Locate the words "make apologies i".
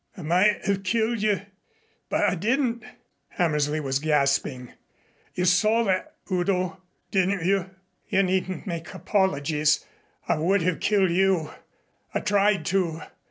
8.65-10.39